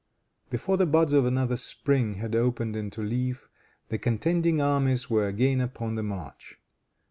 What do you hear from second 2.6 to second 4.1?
into leaf, the